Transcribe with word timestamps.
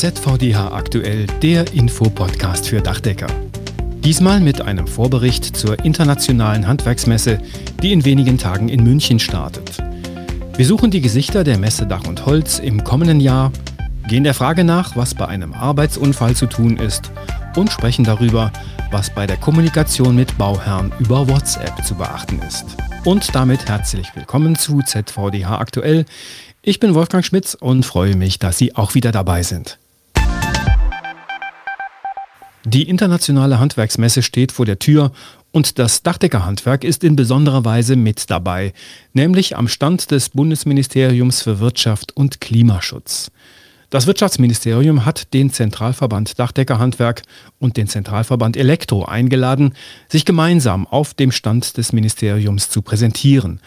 ZVDH 0.00 0.72
aktuell, 0.72 1.26
der 1.42 1.74
Infopodcast 1.74 2.66
für 2.66 2.80
Dachdecker. 2.80 3.26
Diesmal 4.02 4.40
mit 4.40 4.62
einem 4.62 4.86
Vorbericht 4.86 5.54
zur 5.54 5.84
internationalen 5.84 6.66
Handwerksmesse, 6.66 7.38
die 7.82 7.92
in 7.92 8.06
wenigen 8.06 8.38
Tagen 8.38 8.70
in 8.70 8.82
München 8.82 9.18
startet. 9.18 9.76
Wir 10.56 10.64
suchen 10.64 10.90
die 10.90 11.02
Gesichter 11.02 11.44
der 11.44 11.58
Messe 11.58 11.86
Dach 11.86 12.06
und 12.06 12.24
Holz 12.24 12.60
im 12.60 12.82
kommenden 12.82 13.20
Jahr, 13.20 13.52
gehen 14.08 14.24
der 14.24 14.32
Frage 14.32 14.64
nach, 14.64 14.96
was 14.96 15.14
bei 15.14 15.28
einem 15.28 15.52
Arbeitsunfall 15.52 16.34
zu 16.34 16.46
tun 16.46 16.78
ist 16.78 17.10
und 17.54 17.70
sprechen 17.70 18.06
darüber, 18.06 18.54
was 18.90 19.14
bei 19.14 19.26
der 19.26 19.36
Kommunikation 19.36 20.16
mit 20.16 20.38
Bauherren 20.38 20.94
über 20.98 21.28
WhatsApp 21.28 21.84
zu 21.84 21.94
beachten 21.94 22.40
ist. 22.48 22.64
Und 23.04 23.34
damit 23.34 23.68
herzlich 23.68 24.08
willkommen 24.14 24.56
zu 24.56 24.80
ZVDH 24.80 25.58
aktuell. 25.58 26.06
Ich 26.62 26.80
bin 26.80 26.94
Wolfgang 26.94 27.22
Schmitz 27.22 27.52
und 27.52 27.84
freue 27.84 28.16
mich, 28.16 28.38
dass 28.38 28.56
Sie 28.56 28.74
auch 28.74 28.94
wieder 28.94 29.12
dabei 29.12 29.42
sind. 29.42 29.78
Die 32.72 32.88
internationale 32.88 33.58
Handwerksmesse 33.58 34.22
steht 34.22 34.52
vor 34.52 34.64
der 34.64 34.78
Tür 34.78 35.10
und 35.50 35.80
das 35.80 36.04
Dachdeckerhandwerk 36.04 36.84
ist 36.84 37.02
in 37.02 37.16
besonderer 37.16 37.64
Weise 37.64 37.96
mit 37.96 38.30
dabei, 38.30 38.74
nämlich 39.12 39.56
am 39.56 39.66
Stand 39.66 40.12
des 40.12 40.28
Bundesministeriums 40.28 41.42
für 41.42 41.58
Wirtschaft 41.58 42.16
und 42.16 42.40
Klimaschutz. 42.40 43.32
Das 43.90 44.06
Wirtschaftsministerium 44.06 45.04
hat 45.04 45.34
den 45.34 45.50
Zentralverband 45.50 46.38
Dachdeckerhandwerk 46.38 47.22
und 47.58 47.76
den 47.76 47.88
Zentralverband 47.88 48.56
Elektro 48.56 49.04
eingeladen, 49.04 49.74
sich 50.08 50.24
gemeinsam 50.24 50.86
auf 50.86 51.12
dem 51.12 51.32
Stand 51.32 51.76
des 51.76 51.92
Ministeriums 51.92 52.70
zu 52.70 52.82
präsentieren. 52.82 53.58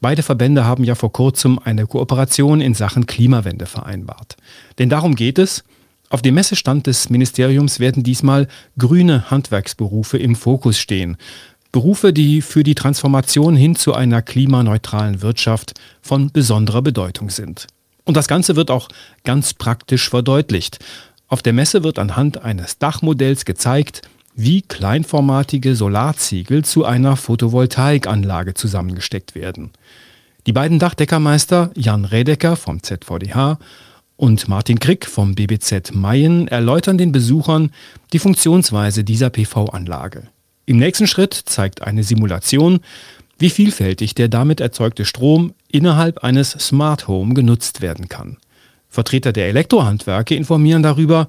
Beide 0.00 0.22
Verbände 0.22 0.64
haben 0.64 0.84
ja 0.84 0.94
vor 0.94 1.10
kurzem 1.10 1.58
eine 1.58 1.88
Kooperation 1.88 2.60
in 2.60 2.74
Sachen 2.74 3.06
Klimawende 3.06 3.66
vereinbart. 3.66 4.36
Denn 4.78 4.88
darum 4.88 5.16
geht 5.16 5.40
es. 5.40 5.64
Auf 6.12 6.20
dem 6.20 6.34
Messestand 6.34 6.86
des 6.86 7.08
Ministeriums 7.08 7.80
werden 7.80 8.02
diesmal 8.02 8.46
grüne 8.76 9.30
Handwerksberufe 9.30 10.18
im 10.18 10.36
Fokus 10.36 10.78
stehen. 10.78 11.16
Berufe, 11.72 12.12
die 12.12 12.42
für 12.42 12.64
die 12.64 12.74
Transformation 12.74 13.56
hin 13.56 13.76
zu 13.76 13.94
einer 13.94 14.20
klimaneutralen 14.20 15.22
Wirtschaft 15.22 15.72
von 16.02 16.30
besonderer 16.30 16.82
Bedeutung 16.82 17.30
sind. 17.30 17.66
Und 18.04 18.18
das 18.18 18.28
Ganze 18.28 18.56
wird 18.56 18.70
auch 18.70 18.90
ganz 19.24 19.54
praktisch 19.54 20.10
verdeutlicht. 20.10 20.80
Auf 21.28 21.40
der 21.40 21.54
Messe 21.54 21.82
wird 21.82 21.98
anhand 21.98 22.44
eines 22.44 22.76
Dachmodells 22.76 23.46
gezeigt, 23.46 24.02
wie 24.34 24.60
kleinformatige 24.60 25.74
Solarziegel 25.74 26.62
zu 26.62 26.84
einer 26.84 27.16
Photovoltaikanlage 27.16 28.52
zusammengesteckt 28.52 29.34
werden. 29.34 29.70
Die 30.46 30.52
beiden 30.52 30.78
Dachdeckermeister 30.78 31.70
Jan 31.74 32.04
Redecker 32.04 32.56
vom 32.56 32.82
ZVDH 32.82 33.58
und 34.22 34.46
Martin 34.46 34.78
Krick 34.78 35.06
vom 35.06 35.34
BBZ 35.34 35.96
Mayen 35.96 36.46
erläutern 36.46 36.96
den 36.96 37.10
Besuchern 37.10 37.72
die 38.12 38.20
Funktionsweise 38.20 39.02
dieser 39.02 39.30
PV-Anlage. 39.30 40.28
Im 40.64 40.76
nächsten 40.76 41.08
Schritt 41.08 41.34
zeigt 41.34 41.82
eine 41.82 42.04
Simulation, 42.04 42.78
wie 43.40 43.50
vielfältig 43.50 44.14
der 44.14 44.28
damit 44.28 44.60
erzeugte 44.60 45.06
Strom 45.06 45.54
innerhalb 45.66 46.22
eines 46.22 46.52
Smart 46.52 47.08
Home 47.08 47.34
genutzt 47.34 47.80
werden 47.80 48.08
kann. 48.08 48.36
Vertreter 48.88 49.32
der 49.32 49.48
Elektrohandwerke 49.48 50.36
informieren 50.36 50.84
darüber, 50.84 51.28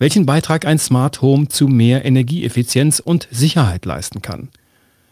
welchen 0.00 0.26
Beitrag 0.26 0.66
ein 0.66 0.80
Smart 0.80 1.22
Home 1.22 1.46
zu 1.46 1.68
mehr 1.68 2.04
Energieeffizienz 2.04 2.98
und 2.98 3.28
Sicherheit 3.30 3.84
leisten 3.84 4.20
kann. 4.20 4.48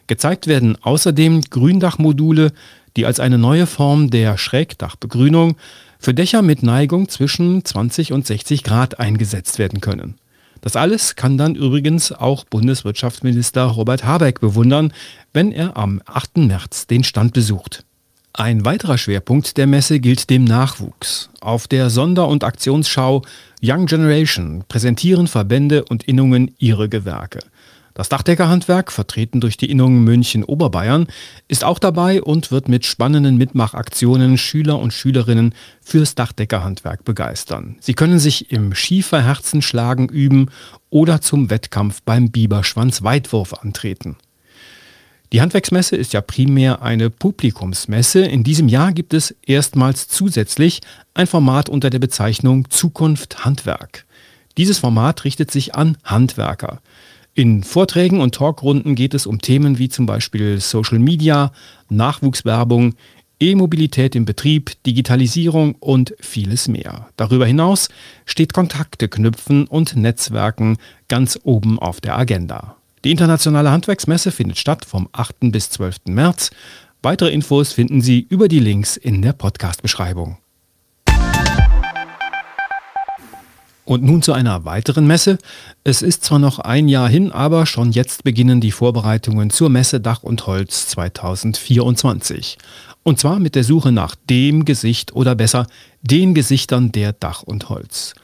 Gezeigt 0.08 0.48
werden 0.48 0.76
außerdem 0.82 1.42
Gründachmodule, 1.42 2.50
die 2.96 3.06
als 3.06 3.20
eine 3.20 3.38
neue 3.38 3.68
Form 3.68 4.10
der 4.10 4.36
Schrägdachbegrünung 4.36 5.54
für 6.00 6.14
Dächer 6.14 6.42
mit 6.42 6.62
Neigung 6.62 7.08
zwischen 7.08 7.64
20 7.64 8.12
und 8.12 8.26
60 8.26 8.64
Grad 8.64 8.98
eingesetzt 8.98 9.58
werden 9.58 9.80
können. 9.80 10.16
Das 10.62 10.74
alles 10.74 11.14
kann 11.14 11.38
dann 11.38 11.54
übrigens 11.54 12.10
auch 12.10 12.44
Bundeswirtschaftsminister 12.44 13.64
Robert 13.64 14.04
Habeck 14.04 14.40
bewundern, 14.40 14.92
wenn 15.32 15.52
er 15.52 15.76
am 15.76 16.02
8. 16.06 16.38
März 16.38 16.86
den 16.86 17.04
Stand 17.04 17.34
besucht. 17.34 17.84
Ein 18.32 18.64
weiterer 18.64 18.96
Schwerpunkt 18.96 19.56
der 19.56 19.66
Messe 19.66 20.00
gilt 20.00 20.30
dem 20.30 20.44
Nachwuchs. 20.44 21.30
Auf 21.40 21.66
der 21.66 21.90
Sonder- 21.90 22.28
und 22.28 22.44
Aktionsschau 22.44 23.22
Young 23.62 23.86
Generation 23.86 24.64
präsentieren 24.68 25.26
Verbände 25.26 25.84
und 25.84 26.04
Innungen 26.04 26.54
ihre 26.58 26.88
Gewerke. 26.88 27.40
Das 28.00 28.08
Dachdeckerhandwerk, 28.08 28.92
vertreten 28.92 29.42
durch 29.42 29.58
die 29.58 29.70
Innung 29.70 30.02
München 30.02 30.42
Oberbayern, 30.42 31.06
ist 31.48 31.64
auch 31.64 31.78
dabei 31.78 32.22
und 32.22 32.50
wird 32.50 32.66
mit 32.66 32.86
spannenden 32.86 33.36
Mitmachaktionen 33.36 34.38
Schüler 34.38 34.78
und 34.78 34.94
Schülerinnen 34.94 35.54
fürs 35.82 36.14
Dachdeckerhandwerk 36.14 37.04
begeistern. 37.04 37.76
Sie 37.78 37.92
können 37.92 38.18
sich 38.18 38.52
im 38.52 38.74
Schieferherzenschlagen 38.74 40.08
üben 40.08 40.46
oder 40.88 41.20
zum 41.20 41.50
Wettkampf 41.50 42.00
beim 42.00 42.30
Biberschwanz-Weitwurf 42.30 43.52
antreten. 43.52 44.16
Die 45.34 45.42
Handwerksmesse 45.42 45.94
ist 45.94 46.14
ja 46.14 46.22
primär 46.22 46.80
eine 46.80 47.10
Publikumsmesse. 47.10 48.22
In 48.22 48.44
diesem 48.44 48.68
Jahr 48.68 48.92
gibt 48.92 49.12
es 49.12 49.36
erstmals 49.44 50.08
zusätzlich 50.08 50.80
ein 51.12 51.26
Format 51.26 51.68
unter 51.68 51.90
der 51.90 51.98
Bezeichnung 51.98 52.70
Zukunft 52.70 53.44
Handwerk. 53.44 54.06
Dieses 54.56 54.78
Format 54.78 55.24
richtet 55.24 55.50
sich 55.50 55.74
an 55.74 55.98
Handwerker. 56.02 56.80
In 57.34 57.62
Vorträgen 57.62 58.20
und 58.20 58.34
Talkrunden 58.34 58.94
geht 58.94 59.14
es 59.14 59.26
um 59.26 59.40
Themen 59.40 59.78
wie 59.78 59.88
zum 59.88 60.04
Beispiel 60.04 60.60
Social 60.60 60.98
Media, 60.98 61.52
Nachwuchswerbung, 61.88 62.94
E-Mobilität 63.38 64.14
im 64.14 64.24
Betrieb, 64.26 64.72
Digitalisierung 64.84 65.74
und 65.76 66.14
vieles 66.20 66.68
mehr. 66.68 67.08
Darüber 67.16 67.46
hinaus 67.46 67.88
steht 68.26 68.52
Kontakte 68.52 69.08
knüpfen 69.08 69.66
und 69.66 69.96
Netzwerken 69.96 70.76
ganz 71.08 71.38
oben 71.42 71.78
auf 71.78 72.00
der 72.00 72.18
Agenda. 72.18 72.76
Die 73.04 73.10
internationale 73.10 73.70
Handwerksmesse 73.70 74.30
findet 74.30 74.58
statt 74.58 74.84
vom 74.84 75.08
8. 75.12 75.52
bis 75.52 75.70
12. 75.70 76.00
März. 76.08 76.50
Weitere 77.00 77.30
Infos 77.30 77.72
finden 77.72 78.02
Sie 78.02 78.26
über 78.28 78.48
die 78.48 78.60
Links 78.60 78.98
in 78.98 79.22
der 79.22 79.32
Podcast-Beschreibung. 79.32 80.36
Und 83.90 84.04
nun 84.04 84.22
zu 84.22 84.32
einer 84.32 84.64
weiteren 84.64 85.08
Messe. 85.08 85.36
Es 85.82 86.00
ist 86.00 86.22
zwar 86.22 86.38
noch 86.38 86.60
ein 86.60 86.86
Jahr 86.86 87.08
hin, 87.08 87.32
aber 87.32 87.66
schon 87.66 87.90
jetzt 87.90 88.22
beginnen 88.22 88.60
die 88.60 88.70
Vorbereitungen 88.70 89.50
zur 89.50 89.68
Messe 89.68 89.98
Dach 89.98 90.22
und 90.22 90.46
Holz 90.46 90.86
2024. 90.86 92.56
Und 93.02 93.18
zwar 93.18 93.40
mit 93.40 93.56
der 93.56 93.64
Suche 93.64 93.90
nach 93.90 94.14
dem 94.14 94.64
Gesicht 94.64 95.12
oder 95.16 95.34
besser 95.34 95.66
den 96.02 96.34
Gesichtern 96.34 96.92
der 96.92 97.14
Dach 97.14 97.42
und 97.42 97.68
Holz. 97.68 98.14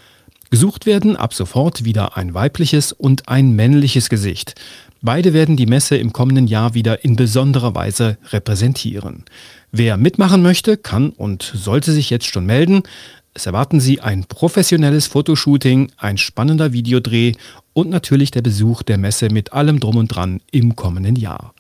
Gesucht 0.50 0.86
werden 0.86 1.16
ab 1.16 1.34
sofort 1.34 1.82
wieder 1.82 2.16
ein 2.16 2.32
weibliches 2.32 2.92
und 2.92 3.28
ein 3.28 3.56
männliches 3.56 4.08
Gesicht. 4.08 4.54
Beide 5.02 5.32
werden 5.32 5.56
die 5.56 5.66
Messe 5.66 5.96
im 5.96 6.12
kommenden 6.12 6.46
Jahr 6.46 6.74
wieder 6.74 7.04
in 7.04 7.16
besonderer 7.16 7.74
Weise 7.74 8.18
repräsentieren. 8.30 9.24
Wer 9.72 9.96
mitmachen 9.96 10.42
möchte, 10.42 10.76
kann 10.76 11.10
und 11.10 11.42
sollte 11.42 11.90
sich 11.90 12.08
jetzt 12.08 12.26
schon 12.26 12.46
melden. 12.46 12.84
Es 13.36 13.44
erwarten 13.44 13.80
Sie 13.80 14.00
ein 14.00 14.24
professionelles 14.24 15.08
Fotoshooting, 15.08 15.92
ein 15.98 16.16
spannender 16.16 16.72
Videodreh 16.72 17.32
und 17.74 17.90
natürlich 17.90 18.30
der 18.30 18.40
Besuch 18.40 18.82
der 18.82 18.96
Messe 18.96 19.28
mit 19.28 19.52
allem 19.52 19.78
drum 19.78 19.98
und 19.98 20.08
dran 20.08 20.40
im 20.52 20.74
kommenden 20.74 21.16
Jahr. 21.16 21.52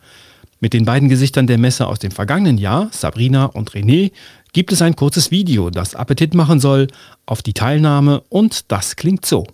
Mit 0.58 0.72
den 0.72 0.86
beiden 0.86 1.10
Gesichtern 1.10 1.46
der 1.46 1.58
Messe 1.58 1.86
aus 1.86 1.98
dem 1.98 2.12
vergangenen 2.12 2.56
Jahr, 2.56 2.88
Sabrina 2.92 3.44
und 3.44 3.72
René, 3.72 4.12
gibt 4.54 4.72
es 4.72 4.80
ein 4.80 4.96
kurzes 4.96 5.30
Video, 5.30 5.68
das 5.68 5.94
Appetit 5.94 6.32
machen 6.32 6.60
soll 6.60 6.86
auf 7.26 7.42
die 7.42 7.52
Teilnahme 7.52 8.22
und 8.30 8.72
das 8.72 8.96
klingt 8.96 9.26
so. 9.26 9.46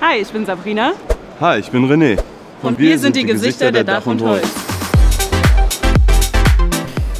Hi, 0.00 0.18
ich 0.20 0.28
bin 0.30 0.46
Sabrina. 0.46 0.94
Hi, 1.40 1.60
ich 1.60 1.70
bin 1.70 1.84
René. 1.84 2.18
Und, 2.60 2.70
und 2.70 2.78
wir, 2.80 2.98
sind 2.98 3.14
die 3.14 3.22
Gesichter, 3.22 3.70
Gesichter 3.70 3.72
der 3.72 3.84
Dach 3.84 4.04
und 4.04 4.20
Holz. 4.20 4.48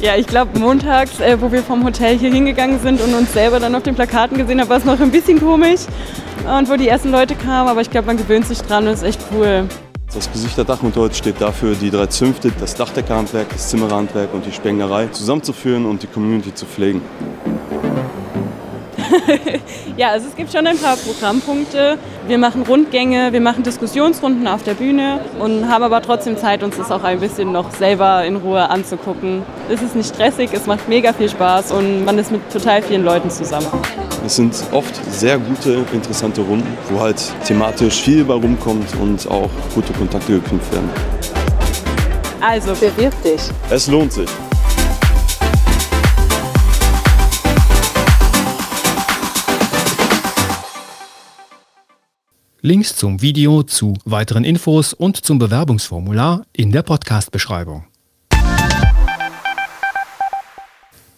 Ja, 0.01 0.15
ich 0.15 0.27
glaube, 0.27 0.57
montags, 0.57 1.19
äh, 1.19 1.41
wo 1.41 1.51
wir 1.51 1.61
vom 1.61 1.83
Hotel 1.83 2.17
hier 2.17 2.31
hingegangen 2.31 2.79
sind 2.79 3.01
und 3.01 3.13
uns 3.13 3.33
selber 3.33 3.59
dann 3.59 3.75
auf 3.75 3.83
den 3.83 3.95
Plakaten 3.95 4.37
gesehen 4.37 4.61
haben, 4.61 4.69
war 4.69 4.77
es 4.77 4.85
noch 4.85 4.97
ein 4.97 5.11
bisschen 5.11 5.41
komisch. 5.41 5.81
Und 6.47 6.69
wo 6.69 6.77
die 6.77 6.87
ersten 6.87 7.11
Leute 7.11 7.35
kamen, 7.35 7.67
aber 7.67 7.81
ich 7.81 7.89
glaube, 7.89 8.07
man 8.07 8.15
gewöhnt 8.15 8.45
sich 8.45 8.61
dran 8.61 8.87
und 8.87 8.93
ist 8.93 9.03
echt 9.03 9.19
cool. 9.33 9.67
Das 10.13 10.31
Gesicht 10.31 10.57
der 10.57 10.63
Dachmontage 10.63 11.13
steht 11.15 11.41
dafür, 11.41 11.75
die 11.75 11.91
drei 11.91 12.05
Zünfte, 12.05 12.49
das 12.59 12.75
Dachdeckerhandwerk, 12.75 13.49
das 13.49 13.69
Zimmerhandwerk 13.69 14.33
und 14.33 14.45
die 14.45 14.53
Spengerei 14.53 15.07
zusammenzuführen 15.07 15.85
und 15.85 16.01
die 16.01 16.07
Community 16.07 16.53
zu 16.55 16.65
pflegen. 16.65 17.01
ja, 19.97 20.09
also 20.09 20.27
es 20.27 20.35
gibt 20.35 20.51
schon 20.51 20.65
ein 20.67 20.77
paar 20.77 20.97
Programmpunkte. 20.97 21.97
Wir 22.27 22.37
machen 22.37 22.63
Rundgänge, 22.63 23.31
wir 23.31 23.41
machen 23.41 23.63
Diskussionsrunden 23.63 24.47
auf 24.47 24.63
der 24.63 24.73
Bühne 24.73 25.19
und 25.39 25.67
haben 25.69 25.83
aber 25.83 26.01
trotzdem 26.01 26.37
Zeit, 26.37 26.63
uns 26.63 26.77
das 26.77 26.91
auch 26.91 27.03
ein 27.03 27.19
bisschen 27.19 27.51
noch 27.51 27.71
selber 27.71 28.23
in 28.25 28.35
Ruhe 28.37 28.69
anzugucken. 28.69 29.43
Es 29.69 29.81
ist 29.81 29.95
nicht 29.95 30.13
stressig, 30.13 30.49
es 30.53 30.65
macht 30.67 30.87
mega 30.87 31.13
viel 31.13 31.29
Spaß 31.29 31.71
und 31.71 32.05
man 32.05 32.17
ist 32.17 32.31
mit 32.31 32.49
total 32.51 32.81
vielen 32.81 33.03
Leuten 33.03 33.29
zusammen. 33.29 33.67
Es 34.25 34.35
sind 34.35 34.55
oft 34.71 34.95
sehr 35.11 35.37
gute, 35.37 35.85
interessante 35.93 36.41
Runden, 36.41 36.77
wo 36.89 36.99
halt 36.99 37.21
thematisch 37.45 38.01
viel 38.01 38.23
bei 38.25 38.33
rumkommt 38.33 38.95
und 39.01 39.29
auch 39.29 39.49
gute 39.73 39.93
Kontakte 39.93 40.33
geknüpft 40.33 40.71
werden. 40.73 40.89
Also 42.41 42.73
bewirb 42.73 43.13
dich. 43.23 43.41
Es 43.69 43.87
lohnt 43.87 44.13
sich. 44.13 44.29
Links 52.61 52.97
zum 52.97 53.21
Video, 53.21 53.63
zu 53.63 53.93
weiteren 54.03 54.43
Infos 54.43 54.93
und 54.93 55.15
zum 55.15 55.39
Bewerbungsformular 55.39 56.45
in 56.51 56.73
der 56.73 56.81
Podcast-Beschreibung. 56.81 57.85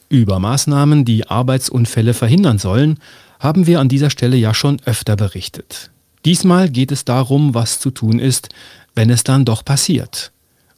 Über 0.07 0.37
Maßnahmen, 0.37 1.03
die 1.03 1.27
Arbeitsunfälle 1.27 2.13
verhindern 2.13 2.59
sollen, 2.59 2.99
haben 3.39 3.65
wir 3.65 3.79
an 3.79 3.89
dieser 3.89 4.11
Stelle 4.11 4.37
ja 4.37 4.53
schon 4.53 4.81
öfter 4.85 5.15
berichtet. 5.15 5.89
Diesmal 6.25 6.69
geht 6.69 6.91
es 6.91 7.05
darum, 7.05 7.55
was 7.55 7.79
zu 7.79 7.89
tun 7.89 8.19
ist, 8.19 8.49
wenn 8.93 9.09
es 9.09 9.23
dann 9.23 9.43
doch 9.43 9.65
passiert. 9.65 10.31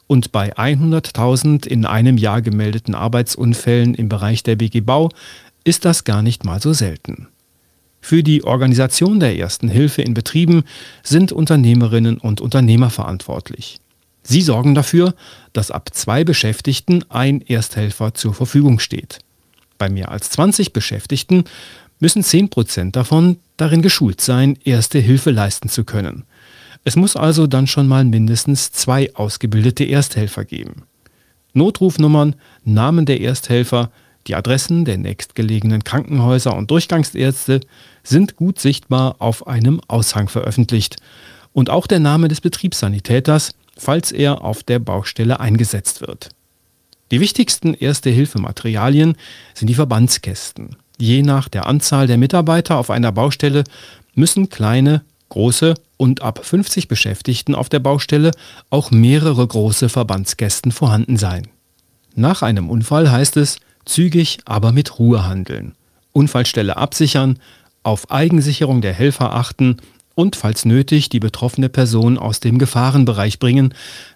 Und 0.07 0.31
bei 0.31 0.55
100.000 0.55 1.67
in 1.67 1.85
einem 1.85 2.17
Jahr 2.17 2.41
gemeldeten 2.41 2.95
Arbeitsunfällen 2.95 3.95
im 3.95 4.07
Bereich 4.07 4.43
der 4.43 4.55
BG 4.55 4.79
Bau 4.79 5.09
ist 5.65 5.83
das 5.83 6.05
gar 6.05 6.21
nicht 6.21 6.45
mal 6.45 6.61
so 6.61 6.71
selten. 6.71 7.27
Für 8.05 8.21
die 8.21 8.43
Organisation 8.43 9.21
der 9.21 9.37
Ersten 9.37 9.69
Hilfe 9.69 10.01
in 10.01 10.13
Betrieben 10.13 10.65
sind 11.03 11.31
Unternehmerinnen 11.31 12.17
und 12.17 12.41
Unternehmer 12.41 12.89
verantwortlich. 12.89 13.79
Sie 14.23 14.41
sorgen 14.41 14.75
dafür, 14.75 15.15
dass 15.53 15.71
ab 15.71 15.89
zwei 15.93 16.25
Beschäftigten 16.25 17.05
ein 17.07 17.39
Ersthelfer 17.39 18.13
zur 18.13 18.33
Verfügung 18.33 18.79
steht. 18.79 19.19
Bei 19.77 19.87
mehr 19.87 20.11
als 20.11 20.29
20 20.31 20.73
Beschäftigten 20.73 21.45
müssen 22.01 22.23
10 22.23 22.49
Prozent 22.49 22.97
davon 22.97 23.37
darin 23.55 23.81
geschult 23.81 24.19
sein, 24.19 24.57
erste 24.65 24.99
Hilfe 24.99 25.31
leisten 25.31 25.69
zu 25.69 25.85
können. 25.85 26.25
Es 26.83 26.97
muss 26.97 27.15
also 27.15 27.47
dann 27.47 27.67
schon 27.67 27.87
mal 27.87 28.03
mindestens 28.03 28.73
zwei 28.73 29.15
ausgebildete 29.15 29.85
Ersthelfer 29.85 30.43
geben. 30.43 30.83
Notrufnummern, 31.53 32.35
Namen 32.65 33.05
der 33.05 33.21
Ersthelfer, 33.21 33.91
die 34.27 34.35
Adressen 34.35 34.85
der 34.85 34.97
nächstgelegenen 34.97 35.83
Krankenhäuser 35.83 36.55
und 36.55 36.71
Durchgangsärzte 36.71 37.61
sind 38.03 38.35
gut 38.35 38.59
sichtbar 38.59 39.15
auf 39.19 39.47
einem 39.47 39.81
Aushang 39.87 40.29
veröffentlicht. 40.29 40.97
Und 41.51 41.69
auch 41.69 41.87
der 41.87 41.99
Name 41.99 42.29
des 42.29 42.41
Betriebssanitäters, 42.41 43.53
falls 43.77 44.11
er 44.11 44.43
auf 44.43 44.63
der 44.63 44.79
Baustelle 44.79 45.39
eingesetzt 45.39 46.01
wird. 46.01 46.29
Die 47.11 47.19
wichtigsten 47.19 47.73
Erste-Hilfe-Materialien 47.73 49.15
sind 49.53 49.67
die 49.67 49.75
Verbandskästen. 49.75 50.77
Je 50.97 51.21
nach 51.21 51.49
der 51.49 51.67
Anzahl 51.67 52.07
der 52.07 52.17
Mitarbeiter 52.17 52.77
auf 52.77 52.89
einer 52.89 53.11
Baustelle 53.11 53.65
müssen 54.15 54.49
kleine, 54.49 55.03
große 55.29 55.75
und 55.97 56.21
ab 56.21 56.43
50 56.43 56.87
Beschäftigten 56.87 57.55
auf 57.55 57.69
der 57.69 57.79
Baustelle 57.79 58.31
auch 58.69 58.91
mehrere 58.91 59.45
große 59.45 59.89
Verbandskästen 59.89 60.71
vorhanden 60.71 61.17
sein. 61.17 61.47
Nach 62.15 62.41
einem 62.41 62.69
Unfall 62.69 63.11
heißt 63.11 63.37
es, 63.37 63.57
zügig, 63.85 64.39
aber 64.45 64.71
mit 64.71 64.99
Ruhe 64.99 65.25
handeln. 65.25 65.75
Unfallstelle 66.11 66.77
absichern, 66.77 67.39
auf 67.83 68.11
Eigensicherung 68.11 68.81
der 68.81 68.93
Helfer 68.93 69.33
achten 69.33 69.77
und 70.15 70.35
falls 70.35 70.65
nötig 70.65 71.09
die 71.09 71.19
betroffene 71.19 71.69
Person 71.69 72.17
aus 72.17 72.39
dem 72.39 72.59
Gefahrenbereich 72.59 73.39
bringen. 73.39 73.73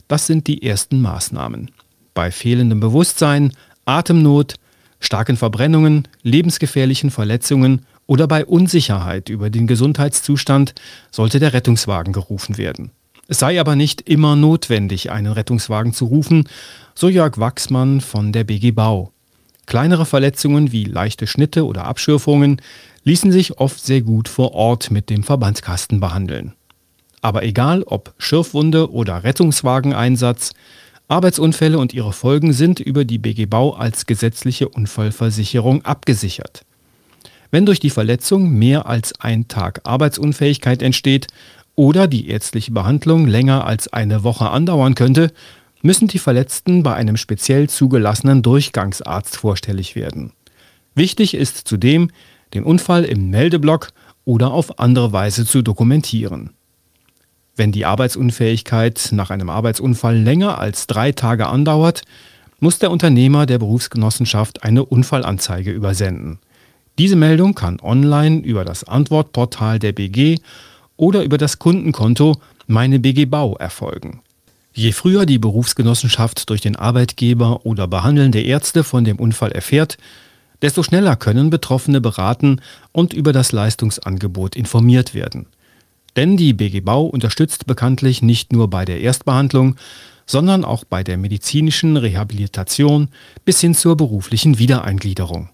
Das 0.08 0.28
sind 0.28 0.48
die 0.48 0.64
ersten 0.64 1.02
Maßnahmen. 1.02 1.72
Bei 2.14 2.31
fehlendem 2.31 2.80
Bewusstsein, 2.80 3.54
Atemnot, 3.86 4.56
starken 5.00 5.38
Verbrennungen, 5.38 6.08
lebensgefährlichen 6.24 7.12
Verletzungen 7.12 7.86
oder 8.06 8.28
bei 8.28 8.46
Unsicherheit 8.46 9.30
über 9.30 9.50
den 9.50 9.68
Gesundheitszustand 9.68 10.74
sollte 11.12 11.40
der 11.40 11.54
Rettungswagen 11.54 12.14
gerufen 12.14 12.58
werden. 12.58 12.92
Es 13.28 13.40
sei 13.40 13.60
aber 13.60 13.75
nicht 13.75 14.02
immer 14.10 14.36
notwendig, 14.38 15.12
einen 15.12 15.34
Rettungswagen 15.34 15.94
zu 15.94 16.06
rufen, 16.06 16.48
so 16.96 17.10
Jörg 17.10 17.38
Wachsmann 17.38 18.00
von 18.00 18.31
der 18.31 18.46
BG 18.46 18.72
Bau. 18.72 19.12
Kleinere 19.68 20.06
Verletzungen 20.06 20.72
wie 20.72 20.86
leichte 20.86 21.28
Schnitte 21.28 21.66
oder 21.66 21.84
Abschürfungen 21.84 22.62
ließen 23.04 23.34
sich 23.34 23.60
oft 23.60 23.86
sehr 23.86 24.02
gut 24.02 24.30
vor 24.30 24.54
Ort 24.54 24.92
mit 24.92 25.10
dem 25.10 25.24
Verbandskasten 25.24 26.00
behandeln. 26.00 26.54
Aber 27.22 27.44
egal 27.44 27.84
ob 27.84 28.14
Schürfwunde 28.18 28.92
oder 28.92 29.25
Rettungswageneinsatz, 29.25 30.54
Arbeitsunfälle 31.10 31.80
und 31.80 31.94
ihre 31.94 32.14
Folgen 32.14 32.54
sind 32.54 32.80
über 32.80 33.04
die 33.04 33.18
BG 33.18 33.46
Bau 33.46 33.74
als 33.74 34.06
gesetzliche 34.06 34.69
Unfallversicherung 34.69 35.84
abgesichert. 35.84 36.62
Wenn 37.52 37.66
durch 37.66 37.81
die 37.81 37.90
Verletzung 37.90 38.50
mehr 38.52 38.86
als 38.86 39.19
ein 39.19 39.50
Tag 39.50 39.81
Arbeitsunfähigkeit 39.84 40.81
entsteht 40.81 41.28
oder 41.75 42.08
die 42.08 42.30
ärztliche 42.30 42.72
Behandlung 42.72 43.28
länger 43.28 43.66
als 43.66 43.92
eine 43.92 44.24
Woche 44.24 44.50
andauern 44.50 44.96
könnte, 44.96 45.31
müssen 45.82 46.08
die 46.08 46.20
Verletzten 46.20 46.84
bei 46.84 46.94
einem 46.96 47.18
speziell 47.18 47.70
zugelassenen 47.70 48.42
Durchgangsarzt 48.42 49.38
vorstellig 49.38 49.96
werden. 49.96 50.34
Wichtig 50.96 51.34
ist 51.34 51.68
zudem, 51.68 52.10
den 52.54 52.64
Unfall 52.64 53.04
im 53.04 53.30
Meldeblock 53.30 53.90
oder 54.26 54.52
auf 54.52 54.80
andere 54.80 55.14
Weise 55.14 55.46
zu 55.46 55.62
dokumentieren. 55.62 56.52
Wenn 57.56 57.72
die 57.72 57.86
Arbeitsunfähigkeit 57.86 59.10
nach 59.12 59.30
einem 59.30 59.50
Arbeitsunfall 59.50 60.18
länger 60.18 60.60
als 60.60 60.88
drei 60.88 61.12
Tage 61.12 61.48
andauert, 61.48 62.04
muss 62.60 62.80
der 62.80 62.92
Unternehmer 62.92 63.46
der 63.46 63.60
Berufsgenossenschaft 63.60 64.64
eine 64.64 64.86
Unfallanzeige 64.86 65.72
übersenden. 65.72 66.40
Diese 66.98 67.16
Meldung 67.16 67.54
kann 67.54 67.80
online 67.80 68.40
über 68.40 68.66
das 68.66 68.84
Antwortportal 68.84 69.80
der 69.80 69.92
BG 69.92 70.40
oder 70.96 71.24
über 71.24 71.38
das 71.38 71.60
Kundenkonto 71.60 72.38
Meine 72.66 73.00
BG 73.00 73.26
Bau 73.26 73.56
erfolgen. 73.56 74.22
Je 74.78 74.92
früher 74.92 75.26
die 75.26 75.40
Berufsgenossenschaft 75.40 76.52
durch 76.52 76.62
den 76.62 76.76
Arbeitgeber 76.76 77.66
oder 77.66 77.88
behandelnde 77.88 78.44
Ärzte 78.44 78.84
von 78.84 79.06
dem 79.06 79.18
Unfall 79.18 79.52
erfährt, 79.52 79.98
desto 80.62 80.84
schneller 80.84 81.16
können 81.16 81.50
Betroffene 81.50 82.00
beraten 82.00 82.62
und 82.92 83.12
über 83.12 83.34
das 83.34 83.52
Leistungsangebot 83.52 84.56
informiert 84.56 85.16
werden. 85.16 85.48
Denn 86.16 86.38
die 86.38 86.54
BG 86.54 86.82
Bau 86.82 87.06
unterstützt 87.06 87.66
bekanntlich 87.66 88.22
nicht 88.22 88.54
nur 88.54 88.70
bei 88.70 88.86
der 88.86 89.02
Erstbehandlung, 89.02 89.78
sondern 90.28 90.64
auch 90.64 90.84
bei 90.84 91.04
der 91.04 91.18
medizinischen 91.18 91.98
Rehabilitation 91.98 93.08
bis 93.46 93.60
hin 93.60 93.74
zur 93.74 93.98
beruflichen 93.98 94.60
Wiedereingliederung. 94.60 95.50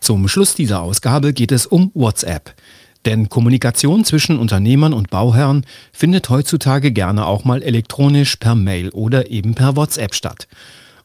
Zum 0.00 0.26
Schluss 0.26 0.56
dieser 0.56 0.82
Ausgabe 0.82 1.32
geht 1.32 1.52
es 1.52 1.66
um 1.66 1.92
WhatsApp. 1.94 2.52
Denn 3.06 3.28
Kommunikation 3.28 4.04
zwischen 4.04 4.36
Unternehmern 4.36 4.92
und 4.92 5.10
Bauherren 5.10 5.64
findet 5.92 6.28
heutzutage 6.28 6.90
gerne 6.90 7.26
auch 7.26 7.44
mal 7.44 7.62
elektronisch 7.62 8.36
per 8.36 8.56
Mail 8.56 8.90
oder 8.90 9.30
eben 9.30 9.54
per 9.54 9.76
WhatsApp 9.76 10.12
statt. 10.12 10.48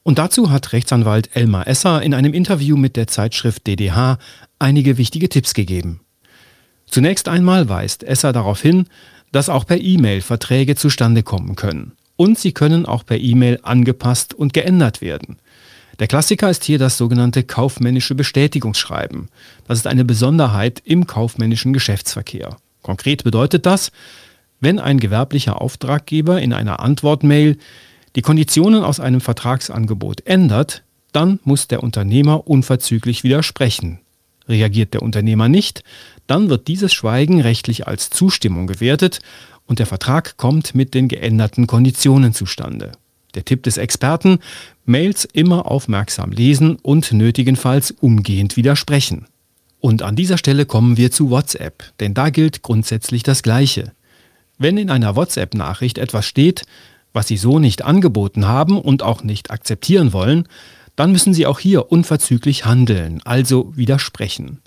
Und 0.01 0.18
dazu 0.18 0.50
hat 0.50 0.74
Rechtsanwalt 0.74 1.30
Elmar 1.36 1.68
Esser 1.68 2.01
in 2.01 2.15
einem 2.15 2.33
Interview 2.33 2.75
mit 2.75 2.95
der 2.95 3.06
Zeitschrift 3.06 3.68
DDH 3.68 4.18
einige 4.57 4.98
wichtige 4.98 5.30
Tipps 5.30 5.53
gegeben. 5.53 6.01
Zunächst 6.88 7.29
einmal 7.29 7.70
weist 7.70 8.03
Esser 8.03 8.34
darauf 8.34 8.60
hin, 8.60 8.88
dass 9.31 9.48
auch 9.48 9.67
per 9.67 9.79
E-Mail 9.79 10.22
Verträge 10.22 10.75
zustande 10.75 11.22
kommen 11.22 11.55
können. 11.55 11.93
Und 12.15 12.39
sie 12.39 12.51
können 12.51 12.88
auch 12.88 13.05
per 13.05 13.20
E-Mail 13.20 13.60
angepasst 13.62 14.34
und 14.34 14.53
geändert 14.53 15.01
werden. 15.01 15.38
Der 16.01 16.08
Klassiker 16.08 16.50
ist 16.50 16.63
hier 16.63 16.79
das 16.79 16.98
sogenannte 16.98 17.43
kaufmännische 17.43 18.15
Bestätigungsschreiben. 18.15 19.29
Das 19.67 19.77
ist 19.77 19.86
eine 19.86 20.03
Besonderheit 20.03 20.81
im 20.84 21.05
kaufmännischen 21.05 21.74
Geschäftsverkehr. 21.74 22.58
Konkret 22.81 23.24
bedeutet 23.24 23.67
das, 23.67 23.91
wenn 24.60 24.79
ein 24.79 25.00
gewerblicher 25.00 25.62
Auftraggeber 25.62 26.41
in 26.41 26.53
einer 26.53 26.79
Antwortmail 26.79 27.55
die 28.15 28.24
Konditionen 28.24 28.84
aus 28.84 29.00
einem 29.00 29.22
Vertragsangebot 29.22 30.25
ändert, 30.25 30.81
dann 31.12 31.39
muss 31.43 31.67
der 31.67 31.84
Unternehmer 31.84 32.48
unverzüglich 32.48 33.24
widersprechen. 33.24 34.00
Reagiert 34.48 34.96
der 34.96 35.03
Unternehmer 35.03 35.50
nicht, 35.50 35.84
dann 36.25 36.50
wird 36.50 36.67
dieses 36.67 36.91
Schweigen 36.93 37.41
rechtlich 37.41 37.88
als 37.88 38.10
Zustimmung 38.10 38.65
gewertet 38.65 39.20
und 39.67 39.77
der 39.77 39.86
Vertrag 39.86 40.36
kommt 40.38 40.74
mit 40.74 40.96
den 40.96 41.08
geänderten 41.08 41.67
Konditionen 41.67 42.34
zustande. 42.34 42.93
Der 43.36 43.46
Tipp 43.46 43.63
des 43.63 43.77
Experten, 43.77 44.39
Mails 44.91 45.25
immer 45.25 45.71
aufmerksam 45.71 46.31
lesen 46.31 46.75
und 46.75 47.12
nötigenfalls 47.12 47.91
umgehend 47.91 48.57
widersprechen. 48.57 49.25
Und 49.79 50.03
an 50.03 50.15
dieser 50.15 50.38
Stelle 50.38 50.65
kommen 50.65 50.98
wir 50.98 51.12
zu 51.12 51.31
WhatsApp, 51.31 51.83
denn 52.00 52.13
da 52.13 52.29
gilt 52.29 52.62
grundsätzlich 52.62 53.24
das 53.24 53.41
Gleiche. 53.41 53.93
Wenn 54.60 54.77
in 54.77 54.91
einer 54.91 55.15
WhatsApp-Nachricht 55.15 55.98
etwas 55.98 56.27
steht, 56.27 56.63
was 57.13 57.27
Sie 57.27 57.38
so 57.38 57.57
nicht 57.57 57.83
angeboten 57.83 58.48
haben 58.48 58.79
und 58.79 59.01
auch 59.01 59.24
nicht 59.24 59.50
akzeptieren 59.50 60.13
wollen, 60.13 60.48
dann 60.95 61.12
müssen 61.12 61.33
Sie 61.33 61.48
auch 61.48 61.60
hier 61.60 61.91
unverzüglich 61.91 62.65
handeln, 62.65 63.21
also 63.25 63.75
widersprechen. 63.75 64.60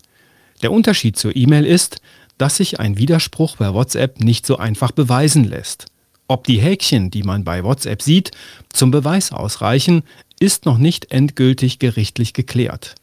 Der 0.62 0.72
Unterschied 0.72 1.16
zur 1.16 1.36
E-Mail 1.36 1.64
ist, 1.64 2.00
dass 2.38 2.56
sich 2.56 2.80
ein 2.80 2.98
Widerspruch 2.98 3.56
bei 3.56 3.72
WhatsApp 3.72 4.20
nicht 4.20 4.46
so 4.46 4.56
einfach 4.56 4.90
beweisen 4.90 5.44
lässt. 5.44 5.86
Ob 6.26 6.46
die 6.46 6.58
Häkchen, 6.58 7.10
die 7.10 7.22
man 7.22 7.44
bei 7.44 7.64
WhatsApp 7.64 8.00
sieht, 8.00 8.30
zum 8.72 8.90
Beweis 8.90 9.32
ausreichen, 9.32 10.02
ist 10.40 10.64
noch 10.64 10.78
nicht 10.78 11.10
endgültig 11.10 11.78
gerichtlich 11.78 12.32
geklärt. 12.32 12.94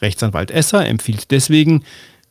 Rechtsanwalt 0.00 0.50
Esser 0.50 0.86
empfiehlt 0.86 1.30
deswegen, 1.30 1.84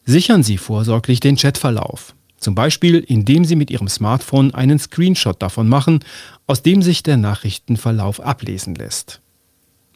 sichern 0.06 0.44
Sie 0.44 0.58
vorsorglich 0.58 1.20
den 1.20 1.38
Chatverlauf. 1.38 2.14
Zum 2.40 2.56
Beispiel, 2.56 3.00
indem 3.00 3.46
Sie 3.46 3.56
mit 3.56 3.72
Ihrem 3.72 3.88
Smartphone 3.88 4.54
einen 4.54 4.80
Screenshot 4.80 5.42
davon 5.42 5.68
machen, 5.68 6.04
aus 6.46 6.62
dem 6.62 6.82
sich 6.82 7.04
der 7.04 7.18
Nachrichtenverlauf 7.18 8.20
ablesen 8.20 8.76
lässt. 8.76 9.22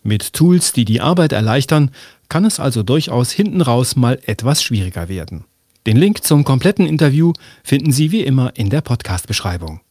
Mit 0.03 0.33
Tools, 0.33 0.73
die 0.73 0.85
die 0.85 1.01
Arbeit 1.01 1.31
erleichtern, 1.31 1.91
kann 2.29 2.45
es 2.45 2.59
also 2.59 2.81
durchaus 2.81 3.31
hinten 3.31 3.61
raus 3.61 3.95
mal 3.95 4.19
etwas 4.25 4.63
schwieriger 4.63 5.09
werden. 5.09 5.45
Den 5.85 5.97
Link 5.97 6.23
zum 6.23 6.43
kompletten 6.43 6.88
Interview 6.88 7.33
finden 7.63 7.91
Sie 7.91 8.11
wie 8.11 8.21
immer 8.21 8.55
in 8.55 8.69
der 8.69 8.81
Podcast-Beschreibung. 8.81 9.81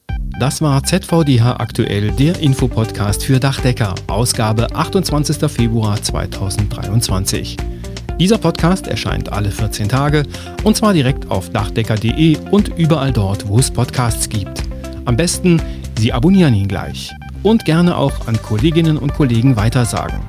Das 0.40 0.60
war 0.62 0.82
ZVDH 0.82 1.56
aktuell, 1.60 2.10
der 2.12 2.40
Infopodcast 2.40 3.22
für 3.22 3.38
Dachdecker, 3.38 3.94
Ausgabe 4.06 4.74
28. 4.74 5.36
Februar 5.50 6.02
2023. 6.02 7.58
Dieser 8.18 8.38
Podcast 8.38 8.86
erscheint 8.86 9.30
alle 9.30 9.50
14 9.50 9.90
Tage 9.90 10.22
und 10.64 10.78
zwar 10.78 10.94
direkt 10.94 11.30
auf 11.30 11.50
dachdecker.de 11.50 12.38
und 12.52 12.68
überall 12.78 13.12
dort, 13.12 13.48
wo 13.48 13.58
es 13.58 13.70
Podcasts 13.70 14.30
gibt. 14.30 14.62
Am 15.04 15.14
besten, 15.14 15.60
Sie 15.98 16.10
abonnieren 16.10 16.54
ihn 16.54 16.68
gleich 16.68 17.10
und 17.42 17.66
gerne 17.66 17.94
auch 17.94 18.26
an 18.26 18.40
Kolleginnen 18.40 18.96
und 18.96 19.12
Kollegen 19.12 19.56
weitersagen. 19.56 20.20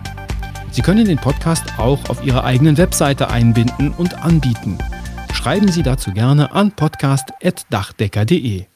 Sie 0.72 0.82
können 0.82 1.06
den 1.06 1.20
Podcast 1.20 1.64
auch 1.78 2.10
auf 2.10 2.22
Ihrer 2.26 2.44
eigenen 2.44 2.76
Webseite 2.78 3.30
einbinden 3.30 3.94
und 3.94 4.22
anbieten. 4.22 4.78
Schreiben 5.34 5.72
Sie 5.72 5.84
dazu 5.84 6.12
gerne 6.12 6.52
an 6.52 6.74
podcast.dachdecker.de. 6.74 8.71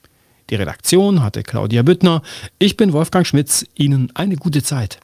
Die 0.50 0.56
Redaktion 0.56 1.24
hatte 1.24 1.44
Claudia 1.44 1.82
Büttner. 1.82 2.22
Ich 2.60 2.78
bin 2.78 2.94
Wolfgang 2.94 3.26
Schmitz. 3.26 3.66
Ihnen 3.76 4.12
eine 4.16 4.36
gute 4.36 4.62
Zeit. 4.62 5.00